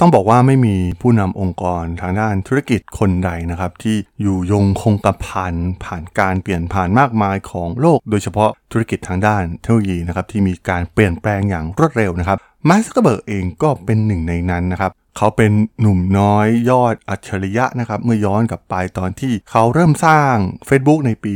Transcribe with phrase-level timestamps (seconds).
[0.00, 12.38] ต้องบอกว่าไม่มีผู้นำองค์กรทางด้านธุรกิจคนใดนะครับ ที่อยู่ยงคงกระพันผ่านการเปลี่ยนผ่านมากมายของโลก โดยเฉพาะธุรกิจทางด้านเทคโนโลยีนะครับที่มีการเปลี่ยนแปลงอย่างรวดเร็วนะครับ
[12.68, 20.34] มาร์คซักเกอร์เบิร์กเองก็เป็นหนึ่งในนั้นนะครับเขาเป็นหนุ่มน้อยยอดอัจฉริยะนะครับเมื่อย้อนกลับไปตอนที่เขาเริ่มสร้าง
[20.68, 21.34] Facebook ในปี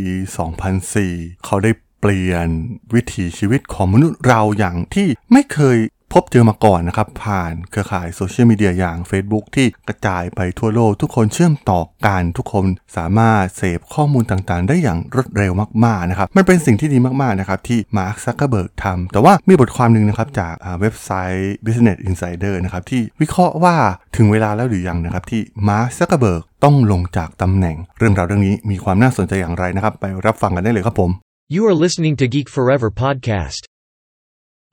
[0.72, 1.70] 2004 เขาได้
[2.00, 2.48] เปลี่ยน
[2.94, 5.78] วิถีชีวิตของมนุษย์เราอย่างที่ไม่เคย
[6.16, 12.66] พบเจอมาก่อนนะครับ ผ่านเครือข่ายโซเชียลมีเดียอย่าง Facebook ที่กระจายไปทั่วโลก ทุกคนเชื่อมต่อกันทุกคน
[12.96, 15.52] สามารถเสพข้อมูลต่างๆ ได้อย่างรวดเร็ว
[15.84, 23.76] มากๆนะครับมันเป็นสิ่งที่ดีมากๆนะครับที่มาร์คซักเกอร์เบิร์กทำแต่ว่ามีบทความหนึ่งนะครับจากเว็บไซต์ Business Insider นะครับที่วิเคราะห์ว่า
[24.16, 31.10] ถึงเวลาแล้วหรือยังนะครับที่มาร์คซักเกอร์เบิร์กต้องลงจากตำแหน่ง เรื่องราวเรื่องนี้มีความน่าสนใจอย่างไรนะครับ ไปรับฟังกันได้เลยครับผม
[31.54, 33.62] You are listening to Geek Forever podcast.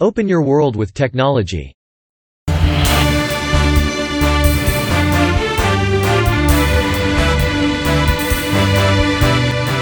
[0.02, 1.76] Open your world with technology.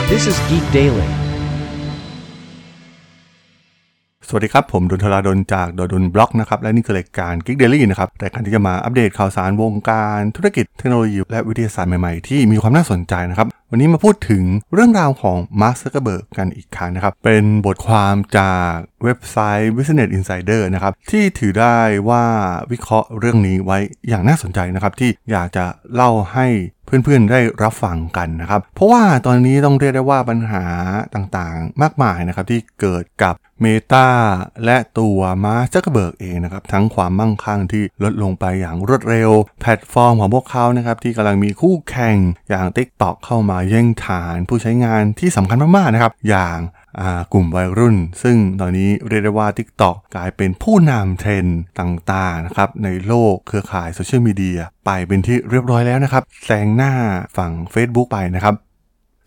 [0.09, 1.26] This is Geek Daily.
[4.29, 21.77] สวัสดีครับ ผมดนทราดนจากดนบล็อกนะครับ และนี่คือรายการ Geek Daily นะครับรายการที่จะมาอัปเดตข่าวสารวงการธุรกิจเทคโนโลยีและวิทยาศาสตร์ใหม่ๆ ที่มีความน่าสนใจนะครับ วันนี้มาพูดถึงเรื่องราวของมาร์คซักเกอร์เบิร์กกันอีกครั้งนะครับ เป็นบทความจากเว็บไซต์ Business Insider นะครับ ที่ถือได้
[22.09, 22.23] ว่า
[22.71, 26.47] วิเคราะห์เรื่องนี้ไว้อย่างน่าสนใจนะครับ ที่อยากจะเล่าให้
[26.87, 30.65] เพื่อนๆได้รับฟังกันนะครับ เพราะว่าตอนนี้ต้องเรียกได้ว่าปัญหา
[31.15, 34.07] ต่างๆ มากมายนะครับที่เกิดกับ Meta
[34.65, 42.17] และตัวมาร์คซักเกอร์เบิร์กเองนะครับ ทั้งความมั่งคั่งที่ลดลงไปอย่างรวดเร็ว แพลตฟอร์มของพวกเขานะครับที่กำลังมีคู่แข่ง
[42.49, 46.59] อย่าง TikTok เข้ามาแย่งฐานผู้ใช้งานที่สำคัญมากๆนะครับ อย่าง
[47.33, 56.93] กลุ่มวัยรุ่น ซึ่งตอนนี้เรียกได้ว่า TikTok กลายเป็นผู้นำเทรนด์ต่างๆนะครับในโลกเครือข่ายโซเชียลมีเดียไปเป็นที่เรียบร้อยแล้วนะครับแซงหน้า
[57.37, 58.55] ฝั่ง Facebook ไปนะครับ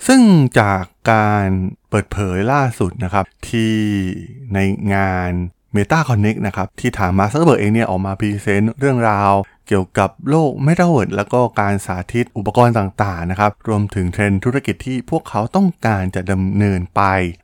[0.07, 0.21] ซึ่ง
[0.61, 0.83] จาก
[1.13, 1.47] การ
[1.91, 3.75] เปิดเผยล่าสุดนะครับที่
[4.55, 4.59] ใน
[4.95, 5.31] งาน
[5.77, 9.33] Meta Connect นะครับที่ทางมาร์คซักเกอร์เบิร์กเองเนี่ยออกมา present เรื่องราว
[9.69, 17.03] เกี่ยวกับโลกเมตาเวิร์ดแล้วก็การสาธิตอุปกรณ์ต่างๆนะครับรวมถึงเทรนด์ธุรกิจที่พวกเขาต้องการจะดำเนินไป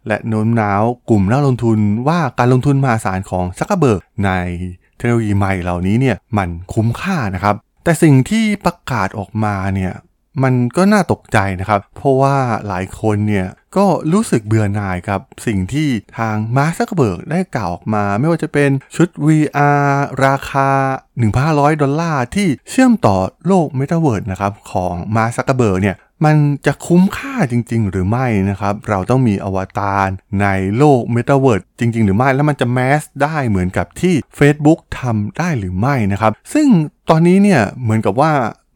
[0.09, 1.79] และโน้มน้าวกลุ่มนักลงทุน
[2.09, 4.31] ว่าการลงทุนมหาศาลของซักเกอร์เบิร์กใน
[4.97, 9.93] เทคโนโลยีใหม่เหล่านี้เนี่ยมันคุ้มค่านะครับแต่สิ่งที่ประกาศออกมาเนี่ย
[10.43, 12.37] มันก็น่าตกใจนะครับ เพราะว่า
[12.69, 15.89] หลายคนเนี่ยก็รู้สึกเบื่อหน่ายกับสิ่งที่
[16.19, 19.91] ทางมาร์คซักเกอร์เบิร์กได้กล่าวออกมา ไม่ว่าจะเป็นชุด VR
[20.27, 20.69] ราคา
[21.27, 26.37] 1,500 ดอลลาร์ที่เชื่อมต่อโลกเมตาเวิร์ดนะครับของมาร์คซักเกอร์เบิร์กเนี่ยมัน
[26.67, 30.09] จะคุ้มค่าจริง ๆ หรือไม่นะครับ เราต้องมีอวตาร
[30.43, 30.47] ใน
[30.79, 36.69] โลกเมตาเวิร์ดจริง ๆ หรือไม่ แล้วมันจะ mass ได้เหมือนกับที่ Facebook ทำได้หรือไม่นะครับ ซึ่ง
[37.11, 38.33] ตอนนี้เนี่ยเหมือนกับว่า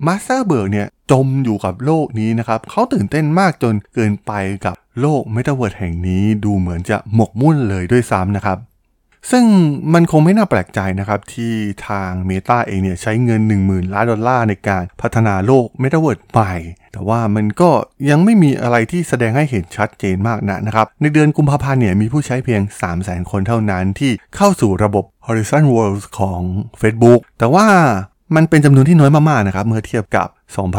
[0.06, 4.32] มาร์คซักเกอร์เบิร์กเนี่ยจมอยู่กับโลกนี้นะครับเขาตื่นเต้นมากจนเกินไป
[4.66, 8.58] กับโลกเมตาเวิร์ดแห่งนี้ดูเหมือนจะหมกมุ่นเลยด้วยซ้ำนะครับ
[9.30, 9.44] ซึ่ง
[9.94, 11.52] มันคงไม่น่าแปลกใจนะครับที่
[11.88, 16.54] ทาง Meta เองเนี่ยใช้เงิน 10,000 ล้านดอลลาร์ในการพัฒนาโลกเมตาเวิร์ดใหม่
[16.92, 17.70] แต่ว่ามันก็
[18.10, 22.62] ยังไม่มีอะไรที่แสดงให้เห็นชัดเจนมากนะนะครับ ในเดือนกุมภาพันธ์เนี่ยมีผู้ใช้เพียง
[22.96, 26.40] 300,000 คนเท่านั้นที่เข้าสู่ระบบ Horizon Worlds ของ
[26.80, 27.66] Facebook แต่ว่า
[28.36, 30.28] มันเป็นจำนวนที่น้อยมากๆนะครับ เมื่อเทียบกับ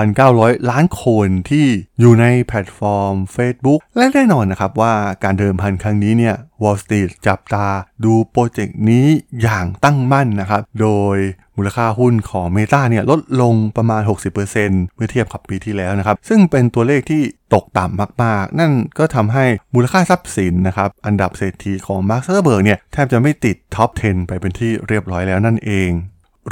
[0.09, 1.65] 2,900 ล้านคนที่
[1.99, 7.67] อยู่ในแพลตฟอร์ม Facebook และแน่นอนนะครับว่าการเดิมพันครั้งนี้เนี่ย Wall Street จับตา
[8.03, 9.05] ดูโปรเจกต์นี้
[9.41, 11.17] อย่างตั้งมั่นนะครับ โดย
[11.57, 17.21] มูลค่าหุ้นของ Meta เนี่ยลดลงประมาณ 60%เมื่อเทียบกับปีที่แล้วนะครับ ซึ่งเป็นตัวเลขที่
[17.53, 25.91] ตกต่ำมากๆ นั่นก็ทำให้มูลค่าทรัพย์สินนะครับ อันดับเศรษฐีของ Mark Zuckerberg เนี่ยแทบจะไม่ติดท็อป 10 ไปเป็นที่เรียบร้อยแล้วนั่นเอง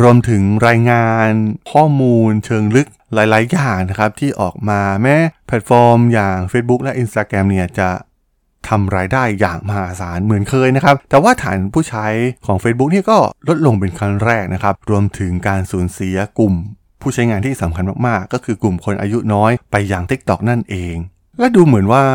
[0.02, 1.30] รวมถึงรายงาน
[1.72, 5.16] ข้อมูลเชิงลึกหลาย ๆ อย่างนะครับที่ออกมาแม้
[5.48, 7.90] แพลตฟอร์มอย่าง Facebook และ Instagram เนี่ยจะ
[8.70, 12.08] ทำรายได้อย่างมหาศาลเหมือนเคยนะครับ แต่ว่าฐานผู้ใช้
[12.46, 13.18] ของ Facebook นี่ก็
[13.48, 16.54] ลดลงเป็นครั้งแรกนะครับ รวมถึงการสูญเสียกลุ่ม
[17.02, 20.96] ผู้ใช้งานที่สำคัญมาก ๆ ก็คือกลุ่มคนอายุน้อยไปอย่าง TikTok นั่นเอง
[21.40, 22.06] และดูเหมือนว่า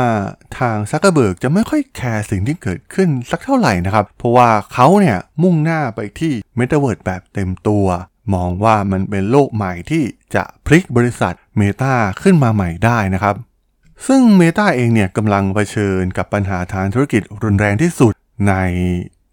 [0.58, 7.86] ทางซักเกอร์เบิร์กจะไม่ค่อย care สิ่งที่เกิดขึ้นสักเท่าไหร่นะครับ เพราะว่าเขาเนี่ยมุ่งหน้าไปที่เมตาเวิร์ดแบบเต็มตัว
[8.34, 10.04] มองว่ามันเป็นโลกใหม่ที่
[10.34, 13.34] จะพลิกบริษัท Meta ขึ้นมาใหม่ได้นะครับ
[14.06, 18.12] ซึ่ง Meta เองเนี่ยกำลังเผชิญกับปัญหาทางธุรกิจรุนแรงที่สุด
[18.48, 18.54] ใน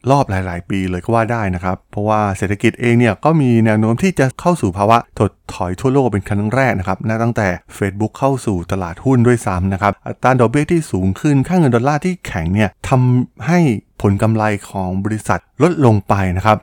[0.09, 13.59] รอบหลาย ๆ ปีเลยก็ว่าได้นะครับ เพราะว่าเศรษฐกิจเองเนี่ยก็มีแนวโน้มที่จะเข้าสู่ภาวะถดถอยทั่วโลกเป็นครั้งแรกนะครับนับตั้งแต่ Facebook เข้าสู่ตลาดหุ้นด้วยซ้ำนะครับ อัตราดอกเบี้ยที่สูงขึ้น ค่าเงินดอลลาร์ที่แข็งเนี่ยทำให้
[14.01, 16.57] ผลกำไรของบริษัทลดลงไปนะครับ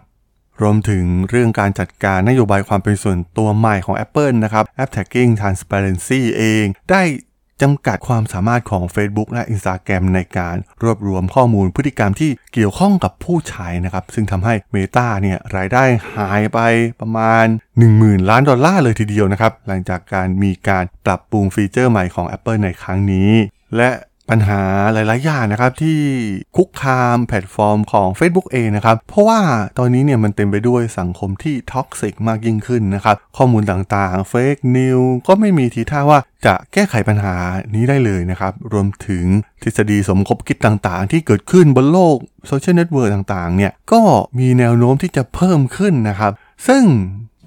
[0.63, 7.03] รวมถึงเรื่องการจัดการนโยบายความเป็นส่วนตัวใหม่ของ Apple นะครับ App Tagging Transparency เอง ได้
[7.63, 15.85] จำกัดความสามารถของ Facebook และ Instagram ในการรวบรวมข้อมูลพฤติกรรมที่เกี่ยวข้องกับผู้ใช้นะครับ ซึ่งทำให้ Meta เนี่ยรายได้
[16.17, 16.61] หายไป
[17.01, 17.47] ประมาณ
[17.87, 23.31] 10,000 ล้านดอลลาร์เลยทีเดียวนะครับ หลังจากการมีการปรับปรุงฟีเจอร์ใหม่ของ Apple ในครั้งนี้
[23.77, 23.91] และ
[24.31, 25.99] ปัญหาหลายๆ อย่างนะครับที่
[26.57, 29.41] คุกคามแพลตฟอร์มของ Facebook เองนะครับ เพราะว่า
[29.79, 37.35] ตอนนี้เนี่ยมันเต็มไปด้วยสังคมที่ toxic มากยิ่งขึ้นนะครับ ข้อมูลต่างๆ fake news ก็ไม่มีทีท่าว่าจะแก้ไขปัญหา
[37.75, 39.25] นี้ได้เลยนะครับ รวมถึง
[39.63, 42.17] ทฤษฎีสมคบคิดต่างๆ ที่เกิดขึ้นบนโลก
[42.47, 44.01] โซเชียลเน็ตเวิร์กต่างๆเนี่ยก็
[44.39, 46.33] มีแนวโน้มที่จะเพิ่มขึ้นนะครับ
[46.69, 46.85] ซึ่ง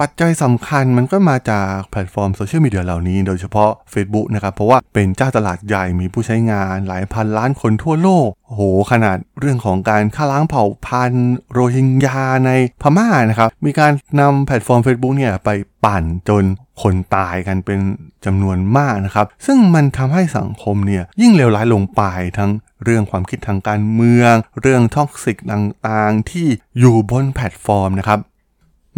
[0.01, 8.62] ปัจจัยสำคัญมันก็มาจากแพลตฟอร์มโซเชียลมีเดียเหล่านี้โดยเฉพาะ Facebook นะครับ เพราะว่าเป็นเจ้าตลาดใหญ่มีผู้ใช้งานหลายพันล้านคนทั่วโลกโอ้โห
[8.92, 12.51] ขนาดเรื่องของการฆ่าล้างเผ่าพันธุ์โรฮิงญาใน
[12.81, 15.50] พม่านะครับ มีการนำแพลตฟอร์ม Facebook เนี่ยไป
[15.86, 16.44] ปั่นจน
[16.81, 17.80] คนตายกันเป็น
[18.25, 22.01] จำนวนมากนะครับ ซึ่งมันทำให้สังคมเนี่ยยิ่งเลวร้ายลงไป
[22.38, 22.51] ทั้ง
[22.83, 26.48] เรื่องความคิดทางการเมือง เรื่อง toxic ต่างๆ ที่
[26.80, 28.19] อยู่บนแพลตฟอร์มนะครับ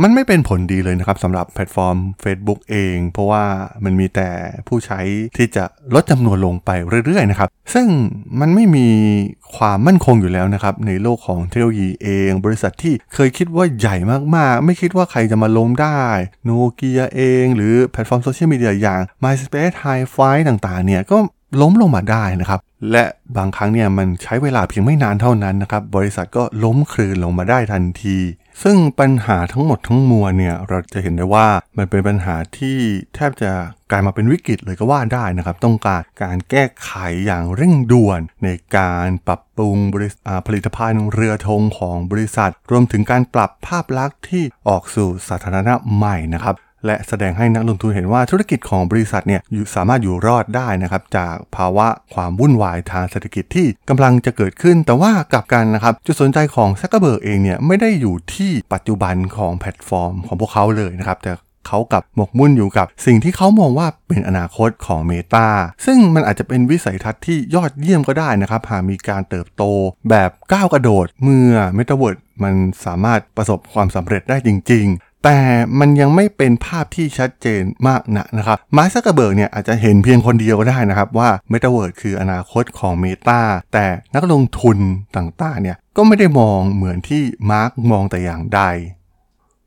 [0.02, 3.46] มันไม่เป็นผลดีเลยนะครับสำหรับแพลตฟอร์ม Facebook เอง เพราะว่า
[3.84, 4.30] มันมีแต่
[4.68, 5.00] ผู้ใช้
[5.38, 5.64] ที่จะ
[5.94, 6.70] ลดจำนวนลงไป
[7.06, 7.88] เรื่อยๆนะครับ ซึ่ง
[8.40, 8.88] มันไม่มี
[9.56, 13.96] ความมั่นคงอยู่แล้วนะครับ ในโลกของเทคโนโลยีเอง บริษัทที่เคยคิดว่าใหญ่
[14.36, 16.02] มากๆ ไม่คิดว่าใครจะมาล้มได้
[16.44, 21.18] โนเกียเอง หรือแพลตฟอร์มโซเชียลมีเดียอย่าง MySpace Hi5 ต่างๆเนี่ยก็
[21.62, 22.60] ล้มลงมาได้นะครับ
[22.92, 23.06] และ
[23.38, 28.18] บางครั้งเนี่ยมันใช้เวลาเพียงไม่นานเท่านั้นนะครับ บริษัทก็ล้มครืนลงมาได้ทันที
[28.62, 31.48] ซึ่งปัญหาทั้งหมดทั้งมวลเนี่ยเราจะเห็นได้ว่า
[31.78, 32.78] มันเป็นปัญหาที่
[33.16, 33.52] แทบจะ
[33.92, 36.92] กลายมาเป็นวิกฤตเลยก็ว่าได้นะครับ ต้องการการแก้ไข
[37.26, 39.78] อย่างเร่งด่วน ในการปรับปรุง
[40.46, 46.56] ผลิตภัณฑ์เรือธงของบริษัท รวมถึงการปรับภาพลักษณ์ที่ออกสู่สาธารณะใหม่นะครับ
[46.86, 49.42] และแสดงให้นักลงทุนเห็นว่าธุรกิจของบริษัทเนี่ย
[49.76, 61.34] สามารถอยู่รอดได้นะครับจากภาวะความวุ่นวายทางเศรษฐกิจที่กำลังจะเกิดขึ้น แต่ว่ากลับกันนะครับจุดสนใจของซักเกอร์เบิร์กเองเนี่ยไม่ได้อยู่ที่ปัจจุบันของแพลตฟอร์มของพวกเขาเลยนะครับแต่
[61.68, 65.48] เขากลับหมกมุ่นอยู่กับสิ่งที่เขามองว่าเป็นอนาคตของ Meta
[65.86, 69.64] ซึ่งมันอาจจะเป็นวิสัยทัศน์ที่ยอดเยี่ยมก็ได้นะครับ หากมีการเติบโต
[70.10, 72.56] แบบก้าวกระโดดเมื่อเมตาเวิร์ดมัน
[72.86, 74.88] สามารถประสบความสำเร็จได้จริง
[75.24, 75.40] แต่
[75.80, 83.42] มันยังไม่เป็นภาพที่ชัดเจนมากนะนะครับมาร์คซักเกอร์เบิร์กเนี่ยอาจจะเห็นเพียงคนเดียวก็ได้นะครับว่า m e t a เวิร์คืออนาคตของ Meta
[83.74, 83.86] แต่
[84.16, 84.78] นักลงทุน
[85.16, 87.22] ต่างๆเนี่ยก็ไม่ได้มองเหมือนที่
[87.52, 88.62] มาร์คมองแต่อย่างใด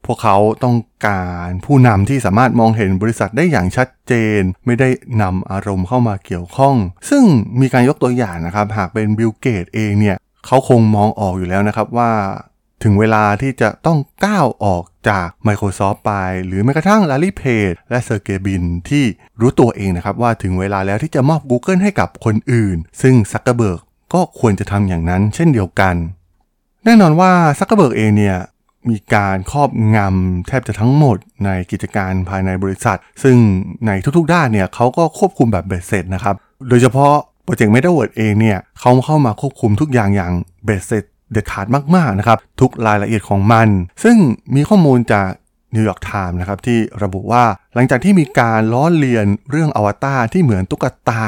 [0.05, 0.76] พวกเขาต้อง
[1.06, 4.88] การผู้นำที่สามารถมองเห็นบริษัทได้อย่างชัดเจน ไม่ได้
[5.23, 6.76] นำอารมณ์เข้ามาเกี่ยวข้อง
[7.11, 7.25] ซึ่ง
[7.61, 10.17] มีการยกตัวอย่างนะครับ หากเป็น Bill Gates เองเนี่ย
[10.47, 12.11] เขาคงมองออกอยู่แล้วนะครับว่า
[12.82, 16.12] ถึงเวลาที่จะต้องก้าวออกจาก Microsoft ไป
[16.46, 19.05] หรือแม้กระทั่ง Larry Page และ Sergey Brin ที่
[19.40, 23.81] รู้ตัวเองนะครับ ว่าถึงเวลาแล้วที่จะมอบ Google ให้กับคนอื่น ซึ่งซักเกอร์เบิร์ก
[24.14, 25.94] ก็ควรจะทำอย่างนั้นเช่นเดียวกัน
[26.84, 28.38] แน่นอนว่าซักเกอร์เบิร์กเองเนี่ย
[28.90, 33.37] มีการครอบงำแทบจะทั้งหมดในกิจการภายในบริษัท ซึ่ง
[33.87, 36.34] ในทุกๆด้านเนี่ยเขาก็ควบคุมแบบเบ็ดเสร็จนะครับ
[36.69, 37.14] โดยเฉพาะ
[37.44, 40.32] โปรเจกต์ m e t a วิร์ดเองเนี่ยเขาเข้ามาควบคุมทุกอย่างอย่าง
[40.64, 43.69] เบ็ดเสร็จ เด็ดขาดมากๆนะครับทุกรายละเอียดของมัน
[44.05, 44.17] ซึ่ง
[44.55, 45.31] มีข้อมูลจาก
[45.75, 47.44] New York Times นะครับที่ระบุว่า
[47.75, 51.27] หลังจากที่มีการล้อเลียนเรื่องอวตารที่เหมือนตุ๊กตา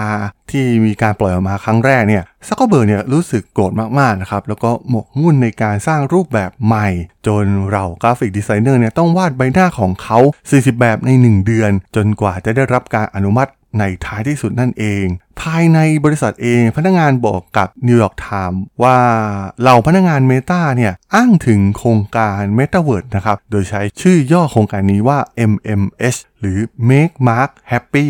[0.50, 6.88] ที่มีการปล่อยออกมาครั้งแรกเนี่ยซักเกอร์เบิร์กเนี่ยรู้สึกโกรธมากๆนะครับแล้วก็หมกมุ่นในการสร้างรูปแบบใหม่
[7.26, 10.18] จนเหล่า graphic designer เนี่ยต้องวาดใบหน้าของเขา
[10.50, 15.04] 40 แบบใน 1 เดือน จนกว่าจะได้รับการอนุมัติ ในท้ายที่สุดนั่นเอง
[15.40, 18.98] ภายในบริษัทเองพนักงานบอกกับ New York Times ว่า
[19.60, 25.18] เหล่าพนักงาน Meta เนี่ย อ้างถึงโครงการ Metaverse นะครับ โดยใช้ชื่อย่อโครงการนี้ว่า
[25.52, 26.58] MMH หรือ
[26.88, 28.08] Make Mark Happy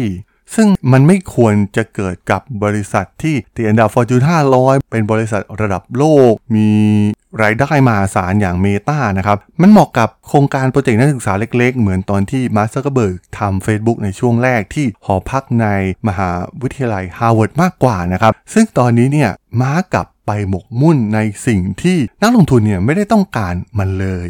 [0.55, 4.25] ซึ่งมันไม่ควรจะเกิดกับบริษัทที่ติดอันดับ Fortune
[4.57, 6.69] 500 เป็นบริษัทระดับโลก มี
[7.43, 15.67] รายได้มหาศาลอย่าง Meta นะครับ มันเหมาะกับโครงการโปรเจกต์นักศึกษาเล็กๆ เหมือนตอนที่มาร์คซักเกอร์เบิร์กทำ Facebook ในช่วงแรกที่หอพักใน
[16.09, 16.31] มหา
[16.63, 19.31] วิทยาลัยฮาร์วาร์ดมากกว่านะครับ ซึ่งตอนนี้เนี่ย
[19.63, 24.29] มาร์กกลับไปหมกมุ่นในสิ่งที่นักลงทุนเนี่ยไม่ได้ต้องการมันเลย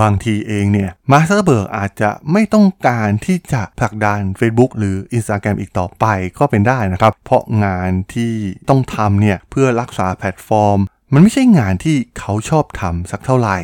[0.00, 6.04] บางทีเองเนี่ยมาร์คซักเกอร์เบิร์กอาจจะไม่ต้องการที่จะผลักดัน Facebook หรือ Instagram อีกต่อไป
[6.38, 8.32] ก็เป็นได้นะครับ เพราะงานที่
[8.68, 10.78] ต้องทำเนี่ยเพื่อรักษาแพลตฟอร์ม
[11.12, 13.58] มันไม่ใช่งานที่เขาชอบทำสักเท่าไหร่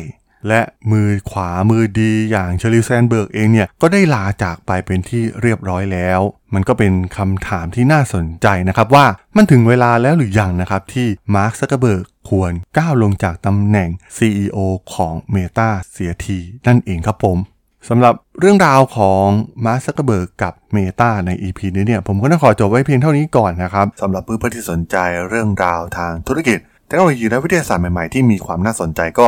[0.47, 0.61] และ
[0.91, 6.19] มือขวามือดีอย่างเชอริลแซนด์เบิร์กเองเนี่ย ก็ได้ลาจากไปเป็นที่เรียบร้อยแล้ว
[6.53, 14.57] มันก็เป็นคำถามที่น่าสนใจนะครับว่ามันถึงเวลาแล้วหรือยังนะครับ ที่มาร์คซักเกอร์เบิร์กควรก้าวลงจากตำแหน่ง CEO
[14.93, 17.37] ของ Meta เสียทีนั่นเองครับผม
[17.89, 19.27] สำหรับเรื่องราวของ
[19.65, 24.95] มาร์คซักเกอร์เบิร์กกับ Meta ใน EP นี้เนี่ย ผมก็ต้องขอจบไว้เพียงเท่านี้ก่อนนะครับสำหรับเพื่อนๆที่สนใจ
[25.29, 29.27] เรื่องราวทางธุรกิจเทคโนโลยีและวิทยาศาสตร์ใหม่ๆที่มีความน่าสนใจก็